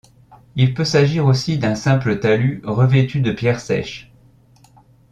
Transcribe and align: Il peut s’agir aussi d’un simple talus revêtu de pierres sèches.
Il 0.55 0.73
peut 0.73 0.83
s’agir 0.83 1.27
aussi 1.27 1.59
d’un 1.59 1.75
simple 1.75 2.17
talus 2.19 2.59
revêtu 2.65 3.21
de 3.21 3.31
pierres 3.31 3.59
sèches. 3.59 4.11